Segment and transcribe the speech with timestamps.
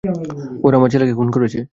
[0.63, 1.59] ওরা আমার ছেলেকে খুন করেছে!